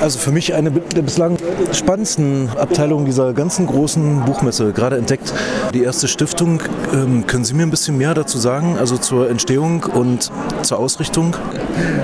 [0.00, 1.38] Also für mich eine der bislang
[1.72, 5.32] spannendsten Abteilungen dieser ganzen großen Buchmesse gerade entdeckt.
[5.74, 9.82] Die erste Stiftung, ähm, können Sie mir ein bisschen mehr dazu sagen, also zur Entstehung
[9.82, 10.30] und
[10.62, 11.34] zur Ausrichtung?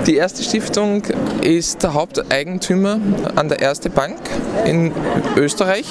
[0.07, 1.03] Die erste Stiftung
[1.41, 2.99] ist der Haupteigentümer
[3.35, 4.17] an der Erste Bank
[4.65, 4.91] in
[5.37, 5.85] Österreich.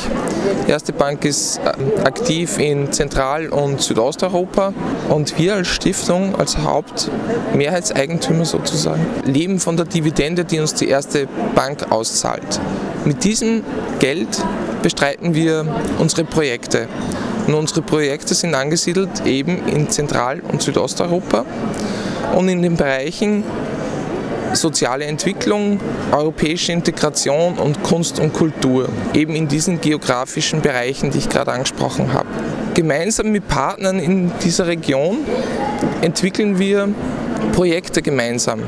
[0.66, 4.75] Die Erste Bank ist äh, aktiv in Zentral- und Südosteuropa
[5.09, 11.29] und wir als Stiftung, als Hauptmehrheitseigentümer sozusagen, leben von der Dividende, die uns die Erste
[11.55, 12.61] Bank auszahlt.
[13.04, 13.62] Mit diesem
[13.98, 14.43] Geld
[14.82, 15.66] bestreiten wir
[15.98, 16.89] unsere Projekte.
[17.46, 21.44] Und unsere Projekte sind angesiedelt eben in Zentral- und Südosteuropa
[22.35, 23.44] und in den Bereichen
[24.52, 25.80] soziale Entwicklung,
[26.12, 32.12] europäische Integration und Kunst und Kultur, eben in diesen geografischen Bereichen, die ich gerade angesprochen
[32.12, 32.28] habe.
[32.74, 35.19] Gemeinsam mit Partnern in dieser Region
[36.00, 36.88] entwickeln wir
[37.52, 38.62] Projekte gemeinsam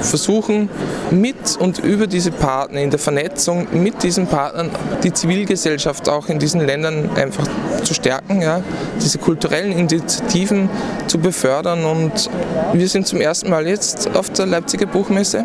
[0.00, 0.68] versuchen
[1.10, 4.70] mit und über diese Partner in der Vernetzung mit diesen Partnern
[5.02, 7.46] die Zivilgesellschaft auch in diesen Ländern einfach
[7.82, 8.62] zu stärken, ja,
[9.00, 10.68] diese kulturellen Initiativen
[11.06, 12.30] zu befördern und
[12.72, 15.44] wir sind zum ersten Mal jetzt auf der Leipziger Buchmesse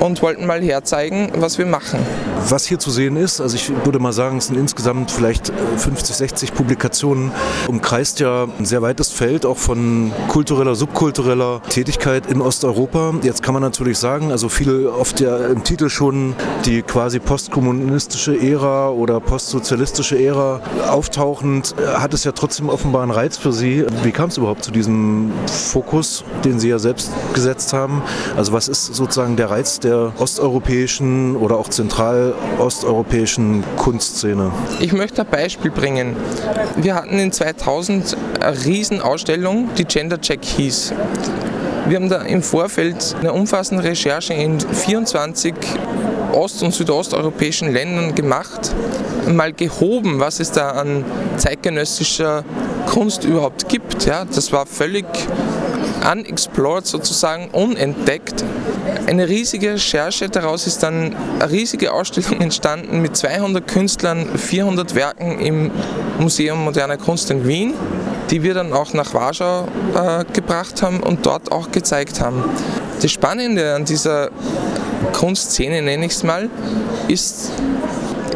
[0.00, 2.00] und wollten mal herzeigen, was wir machen.
[2.48, 6.16] Was hier zu sehen ist, also ich würde mal sagen, es sind insgesamt vielleicht 50,
[6.16, 7.32] 60 Publikationen,
[7.68, 13.14] umkreist ja ein sehr weites Feld auch von kultureller, subkultureller Tätigkeit in Osteuropa.
[13.22, 14.32] Jetzt kann man natürlich sagen.
[14.32, 21.74] Also viele oft ja im Titel schon die quasi postkommunistische Ära oder postsozialistische Ära auftauchend,
[21.94, 23.84] hat es ja trotzdem offenbar einen Reiz für Sie.
[24.02, 28.02] Wie kam es überhaupt zu diesem Fokus, den Sie ja selbst gesetzt haben?
[28.36, 31.68] Also was ist sozusagen der Reiz der osteuropäischen oder auch
[32.32, 34.50] zentralosteuropäischen Kunstszene?
[34.80, 36.16] Ich möchte ein Beispiel bringen.
[36.76, 40.94] Wir hatten in 2000 eine Riesenausstellung, die Gender Check hieß.
[41.86, 45.54] Wir haben da im Vorfeld eine umfassende Recherche in 24
[46.32, 48.72] ost- und südosteuropäischen Ländern gemacht,
[49.28, 51.04] mal gehoben, was es da an
[51.36, 52.44] zeitgenössischer
[52.86, 54.04] Kunst überhaupt gibt.
[54.06, 55.06] Ja, das war völlig
[56.00, 58.44] unexplored, sozusagen unentdeckt.
[59.06, 65.40] Eine riesige Recherche, daraus ist dann eine riesige Ausstellung entstanden mit 200 Künstlern, 400 Werken
[65.40, 65.70] im
[66.18, 67.74] Museum Moderner Kunst in Wien
[68.30, 72.44] die wir dann auch nach Warschau äh, gebracht haben und dort auch gezeigt haben.
[73.02, 74.30] Das Spannende an dieser
[75.12, 76.48] Kunstszene, nenne ich es mal,
[77.08, 77.50] ist,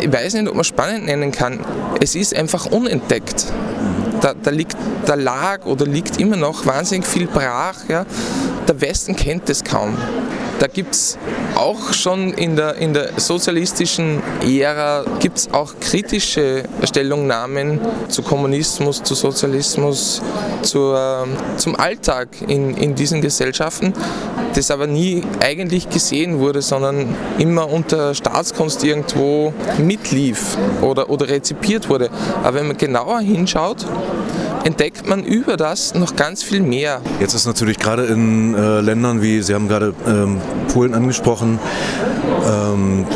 [0.01, 1.61] ich weiß nicht, ob man spannend nennen kann,
[2.01, 3.47] es ist einfach unentdeckt.
[4.25, 7.77] Da, da, liegt, da lag oder liegt immer noch wahnsinnig viel brach.
[7.89, 8.07] Ja.
[8.67, 9.99] Der Westen kennt es kaum.
[10.65, 11.19] Da gibt es
[11.57, 19.03] auch schon in der, in der sozialistischen Ära gibt es auch kritische Stellungnahmen zu Kommunismus,
[19.03, 20.23] zu Sozialismus,
[20.63, 21.27] zu, äh,
[21.59, 23.93] zum Alltag in, in diesen Gesellschaften,
[24.55, 31.91] das aber nie eigentlich gesehen wurde, sondern immer unter Staatskunst irgendwo mitlief oder, oder rezipiert
[31.91, 32.09] wurde.
[32.43, 33.85] Aber wenn man genauer hinschaut,
[34.65, 37.01] entdeckt man über das noch ganz viel mehr.
[37.21, 40.41] Jetzt ist natürlich gerade in äh, Ländern wie, Sie haben gerade ähm,
[40.73, 41.59] Polen angesprochen,
[42.47, 43.07] ähm,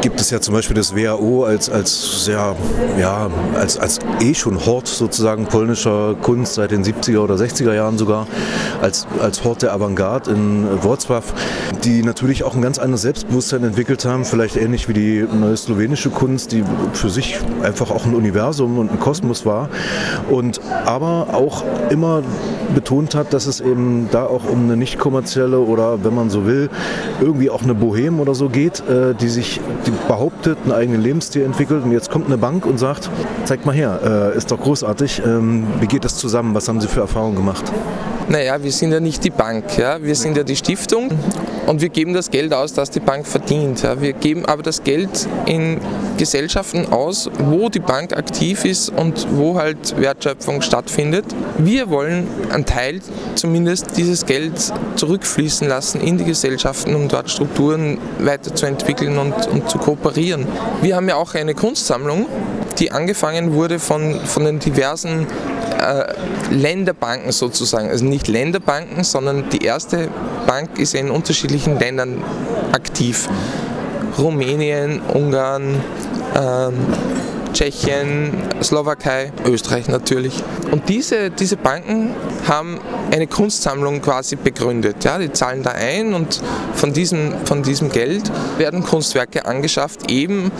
[0.00, 2.56] gibt es ja zum Beispiel das WHO als, als, sehr,
[2.98, 7.98] ja, als, als eh schon Hort sozusagen polnischer Kunst seit den 70er oder 60er Jahren
[7.98, 8.26] sogar,
[8.80, 11.22] als, als Hort der Avantgarde in Wrocław,
[11.84, 16.10] die natürlich auch ein ganz anderes Selbstbewusstsein entwickelt haben, vielleicht ähnlich wie die neue slowenische
[16.10, 19.68] Kunst, die für sich einfach auch ein Universum und ein Kosmos war
[20.30, 22.22] und aber auch immer
[22.74, 26.46] betont hat, dass es eben da auch um eine nicht kommerzielle oder wenn man so
[26.46, 26.68] will,
[27.20, 31.44] irgendwie auch eine Bohème oder so geht, äh, die sich die behauptet, einen eigenen Lebensstil
[31.44, 33.10] entwickelt und jetzt kommt eine Bank und sagt,
[33.44, 36.88] zeig mal her, äh, ist doch großartig, ähm, wie geht das zusammen, was haben Sie
[36.88, 37.64] für Erfahrungen gemacht?
[38.28, 40.02] Naja, wir sind ja nicht die Bank, ja?
[40.02, 41.10] wir sind ja die Stiftung
[41.66, 43.86] und wir geben das Geld aus, das die Bank verdient.
[44.00, 45.80] Wir geben aber das Geld in
[46.16, 51.24] Gesellschaften aus, wo die Bank aktiv ist und wo halt Wertschöpfung stattfindet.
[51.58, 53.00] Wir wollen einen Teil
[53.34, 59.78] zumindest dieses Geld zurückfließen lassen in die Gesellschaften, um dort Strukturen weiterzuentwickeln und, und zu
[59.78, 60.46] kooperieren.
[60.82, 62.26] Wir haben ja auch eine Kunstsammlung,
[62.78, 65.26] die angefangen wurde von, von den diversen
[65.78, 66.12] äh,
[66.50, 67.88] Länderbanken sozusagen.
[67.88, 70.08] Also nicht Länderbanken, sondern die erste
[70.46, 72.22] Bank ist in unterschiedlichen Ländern
[72.72, 73.28] aktiv.
[74.18, 75.82] Rumänien, Ungarn,
[76.34, 76.74] ähm,
[77.52, 78.32] Tschechien,
[78.62, 80.42] Slowakei, Österreich natürlich.
[80.70, 82.14] Und diese, diese Banken
[82.46, 82.78] haben
[83.10, 85.04] eine Kunstsammlung quasi begründet.
[85.04, 86.42] Ja, die zahlen da ein und
[86.74, 90.50] von diesem, von diesem Geld werden Kunstwerke angeschafft, eben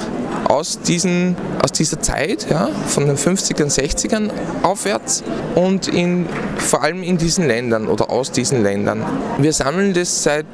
[0.48, 4.30] aus, diesen, aus dieser Zeit, ja, von den 50ern, 60ern
[4.62, 5.22] aufwärts
[5.54, 6.26] und in,
[6.58, 9.04] vor allem in diesen Ländern oder aus diesen Ländern.
[9.38, 10.46] Wir sammeln das seit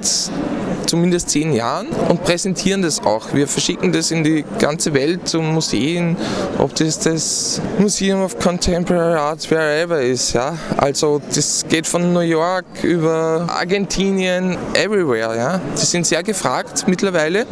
[0.92, 3.32] zumindest zehn Jahren und präsentieren das auch.
[3.32, 6.18] Wir verschicken das in die ganze Welt zu Museen,
[6.58, 10.34] ob das das Museum of Contemporary Art wherever ist.
[10.34, 10.58] Ja?
[10.76, 15.34] Also das geht von New York über Argentinien, everywhere.
[15.34, 15.60] Ja?
[15.80, 17.46] Die sind sehr gefragt mittlerweile,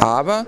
[0.00, 0.46] aber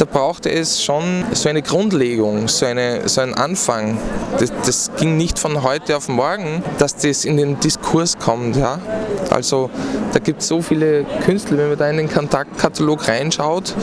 [0.00, 3.98] da brauchte es schon so eine Grundlegung, so, eine, so einen Anfang.
[4.38, 8.56] Das, das ging nicht von heute auf morgen, dass das in den Diskurs kommt.
[8.56, 8.78] Ja?
[9.28, 9.68] Also
[10.14, 13.74] da gibt es so viele Künstler, wenn man da in den Kontaktkatalog reinschaut,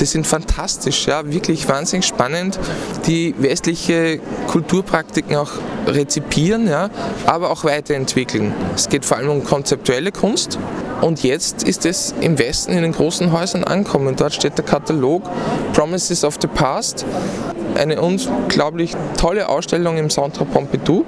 [0.00, 2.58] die sind fantastisch, ja, wirklich wahnsinnig spannend,
[3.06, 5.52] die westliche Kulturpraktiken auch
[5.86, 6.90] rezipieren, ja,
[7.26, 8.52] aber auch weiterentwickeln.
[8.74, 10.58] Es geht vor allem um konzeptuelle Kunst.
[11.00, 14.16] Und jetzt ist es im Westen in den großen Häusern angekommen.
[14.16, 15.22] Dort steht der Katalog
[15.72, 17.04] Promises of the Past
[17.78, 21.04] eine unglaublich tolle Ausstellung im Centre Pompidou,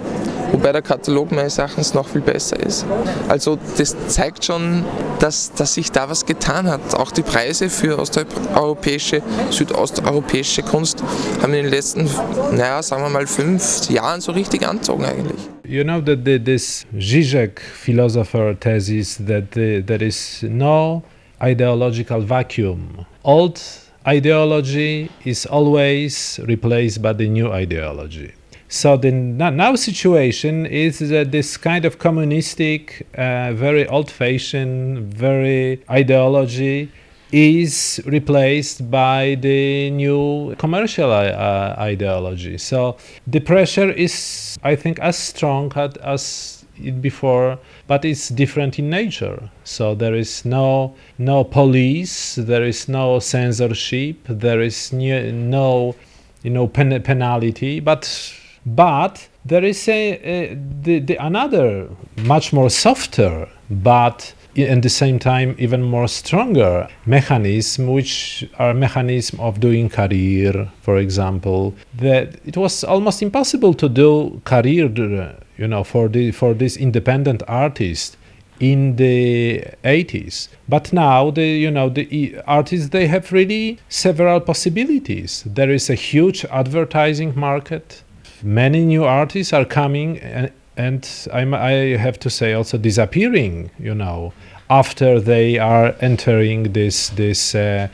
[0.52, 2.86] wobei der Katalog meines Erachtens noch viel besser ist.
[3.28, 4.84] Also das zeigt schon,
[5.18, 6.94] dass, dass sich da was getan hat.
[6.94, 11.02] Auch die Preise für osteuropäische, südosteuropäische Kunst
[11.42, 12.08] haben in den letzten,
[12.52, 15.40] naja, sagen wir mal, fünf Jahren so richtig anzogen eigentlich.
[15.64, 21.04] You know that the, this Zizek philosopher thesis that the, there is no
[21.40, 23.06] ideological vacuum.
[23.22, 23.60] Old
[24.06, 28.32] ideology is always replaced by the new ideology.
[28.68, 36.90] So the now situation is that this kind of communistic, uh, very old-fashioned, very ideology
[37.32, 42.58] is replaced by the new commercial uh, ideology.
[42.58, 42.96] So
[43.26, 45.72] the pressure is, I think, as strong
[46.02, 49.50] as it before, but it's different in nature.
[49.64, 55.94] So there is no no police, there is no censorship, there is no
[56.42, 58.34] you know pen- penalty, but
[58.66, 61.88] but there is a, a the, the another
[62.18, 69.38] much more softer but at the same time even more stronger mechanism which are mechanism
[69.40, 74.88] of doing career for example that it was almost impossible to do career
[75.60, 78.16] you know for the for this independent artist
[78.58, 85.44] in the 80s but now the you know the artists they have really several possibilities.
[85.46, 88.02] There is a huge advertising market.
[88.42, 91.00] Many new artists are coming and, and
[91.32, 91.72] i
[92.06, 94.32] have to say also disappearing you know
[94.70, 97.88] after they are entering this this uh,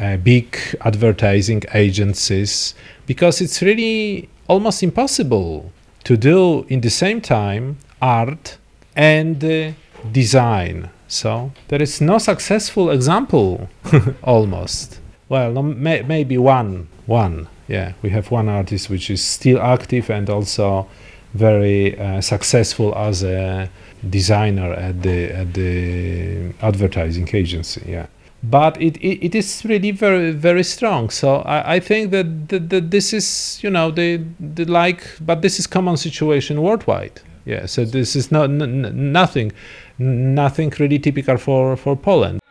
[0.00, 2.74] uh, big advertising agencies.
[3.06, 5.70] Because it's really almost impossible
[6.04, 8.58] to do in the same time art
[8.96, 9.72] and uh,
[10.10, 10.90] design.
[11.08, 13.68] So there is no successful example
[14.22, 14.98] almost.
[15.28, 17.48] Well, no, may, maybe one, one.
[17.68, 20.88] Yeah, we have one artist which is still active and also
[21.32, 23.70] very uh, successful as a
[24.08, 27.82] designer at the at the advertising agency.
[27.86, 28.06] Yeah
[28.42, 31.10] but it, it, it is really very very strong.
[31.10, 35.42] So i, I think that, that, that this is you know the, the like but
[35.42, 37.20] this is common situation worldwide.
[37.44, 39.52] Yeah so this is not n- nothing
[39.98, 42.41] nothing really typical for for poland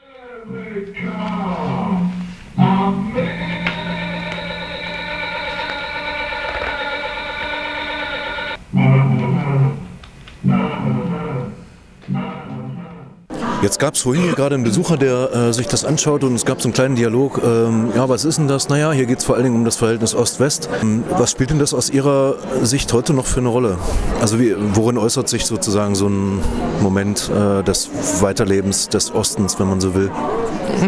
[13.62, 16.46] Jetzt gab es vorhin hier gerade einen Besucher, der äh, sich das anschaut und es
[16.46, 17.40] gab so einen kleinen Dialog.
[17.44, 18.70] Ähm, ja, was ist denn das?
[18.70, 20.68] Naja, hier geht es vor allen Dingen um das Verhältnis Ost-West.
[20.82, 23.78] Ähm, was spielt denn das aus Ihrer Sicht heute noch für eine Rolle?
[24.20, 26.40] Also wie, worin äußert sich sozusagen so ein
[26.82, 30.10] Moment äh, des Weiterlebens des Ostens, wenn man so will?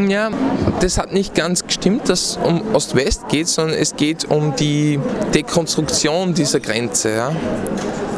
[0.08, 0.30] Ja,
[0.80, 5.00] das hat nicht ganz gestimmt, dass es um Ost-West geht, sondern es geht um die
[5.34, 7.16] Dekonstruktion dieser Grenze.
[7.16, 7.32] Ja?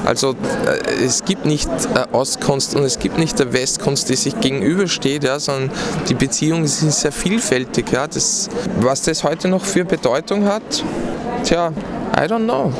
[0.05, 4.39] Also äh, es gibt nicht äh, Ostkunst und es gibt nicht der Westkunst, die sich
[4.39, 5.71] gegenübersteht, ja, sondern
[6.07, 7.91] die Beziehungen sind sehr vielfältig.
[7.91, 8.07] Ja.
[8.07, 10.83] Das, was das heute noch für Bedeutung hat,
[11.43, 11.71] tja,
[12.15, 12.71] I don't know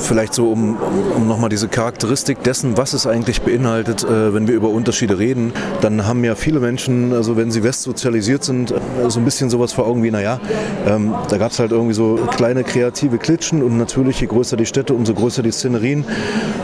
[0.00, 0.76] vielleicht so, um,
[1.16, 5.52] um nochmal diese Charakteristik dessen, was es eigentlich beinhaltet, äh, wenn wir über Unterschiede reden,
[5.80, 8.74] dann haben ja viele Menschen, also wenn sie westsozialisiert sind, äh,
[9.08, 10.40] so ein bisschen sowas vor Augen wie, naja,
[10.86, 14.66] ähm, da gab es halt irgendwie so kleine kreative Klitschen und natürlich, je größer die
[14.66, 16.04] Städte, umso größer die Szenerien.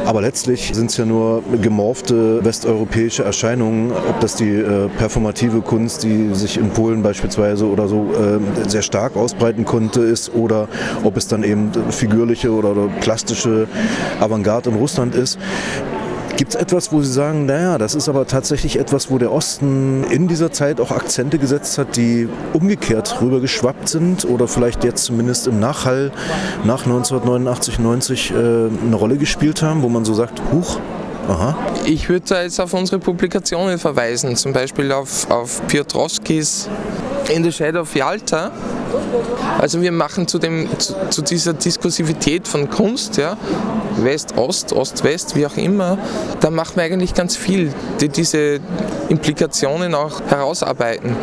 [0.05, 6.05] Aber letztlich sind es ja nur gemorfte westeuropäische Erscheinungen, ob das die äh, performative Kunst,
[6.05, 10.69] die sich in Polen beispielsweise oder so äh, sehr stark ausbreiten konnte, ist, oder
[11.03, 13.69] ob es dann eben figürliche oder, oder plastische kommunistische
[14.21, 15.39] Avantgarde in Russland ist.
[16.37, 20.05] Gibt es etwas, wo Sie sagen, naja, das ist aber tatsächlich etwas, wo der Osten
[20.11, 25.47] in dieser Zeit auch Akzente gesetzt hat, die umgekehrt rübergeschwappt sind oder vielleicht jetzt zumindest
[25.47, 26.13] im Nachhall
[26.65, 30.79] nach 1989, 90 äh, eine Rolle gespielt haben, wo man so sagt, huch,
[31.29, 31.57] Aha.
[31.85, 36.69] Ich würde da jetzt auf unsere Publikationen verweisen, zum Beispiel auf, auf Piotrowskis
[37.35, 38.53] In the Shadow of Yalta.
[39.59, 43.37] Also wir machen zu, dem, zu, zu dieser Diskursivität von Kunst, ja,
[43.99, 45.99] West-Ost, Ost-West, wie auch immer,
[46.41, 48.61] da machen wir eigentlich ganz viel, die diese
[49.09, 51.17] Implikationen auch herausarbeiten.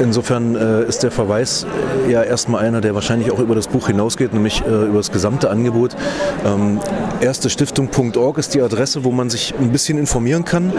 [0.00, 1.66] Insofern äh, ist der Verweis
[2.06, 5.12] äh, ja erstmal einer, der wahrscheinlich auch über das Buch hinausgeht, nämlich äh, über das
[5.12, 5.96] gesamte Angebot.
[6.44, 6.80] Ähm,
[7.20, 10.72] erstestiftung.org ist die Adresse, wo man sich ein bisschen informieren kann.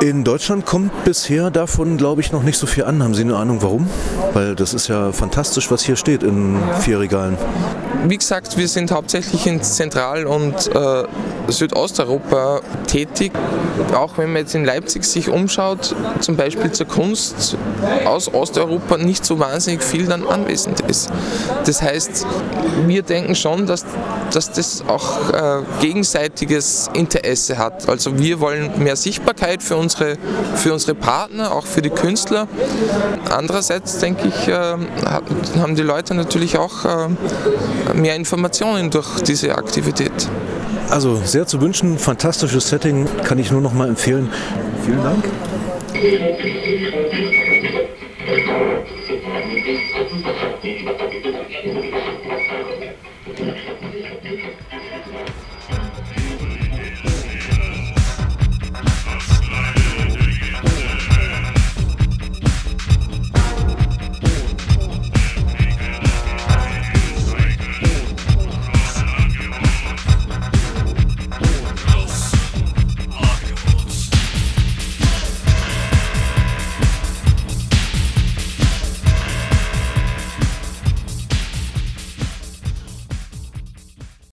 [0.00, 3.02] In Deutschland kommt bisher davon, glaube ich, noch nicht so viel an.
[3.02, 3.88] Haben Sie eine Ahnung, warum?
[4.32, 7.36] Weil das ist ja fantastisch, was hier steht in vier Regalen.
[8.04, 11.04] Wie gesagt, wir sind hauptsächlich in Zentral- und äh,
[11.48, 13.32] Südosteuropa tätig.
[13.94, 17.56] Auch wenn man jetzt in Leipzig sich umschaut, zum Beispiel zur Kunst
[18.04, 21.10] aus Osteuropa nicht so wahnsinnig viel dann anwesend ist.
[21.64, 22.26] Das heißt,
[22.86, 23.84] wir denken schon, dass,
[24.32, 27.88] dass das auch äh, gegenseitiges Interesse hat.
[27.88, 30.16] Also wir wollen mehr Sichtbarkeit für unsere,
[30.54, 32.48] für unsere Partner, auch für die Künstler.
[33.30, 37.08] Andererseits denke ich, äh, haben die Leute natürlich auch äh,
[37.94, 40.28] mehr Informationen durch diese Aktivität.
[40.90, 44.30] Also sehr zu wünschen, fantastisches Setting, kann ich nur noch mal empfehlen.
[44.84, 45.24] Vielen Dank.